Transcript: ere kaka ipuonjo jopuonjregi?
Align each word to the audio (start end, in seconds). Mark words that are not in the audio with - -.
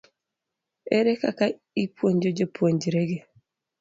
ere 0.97 1.11
kaka 1.21 1.45
ipuonjo 1.83 2.29
jopuonjregi? 2.37 3.17